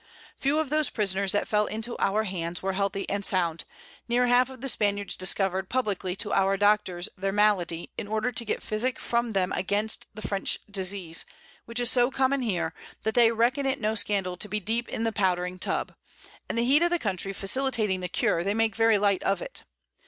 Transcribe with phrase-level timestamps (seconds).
[0.35, 3.65] Few of those Prisoners that fell into our hands were healthy and sound;
[4.07, 8.43] near half of the Spaniards discover'd publickly to our Doctors their Malady, in order to
[8.43, 11.23] get Physick from them against the French Disease,
[11.65, 15.03] which is so common here, that they reckon it no Scandal to be deep in
[15.03, 15.93] the Powdering Tub;
[16.49, 19.65] and the Heat of the Country facilitating the Cure, they make very light of it.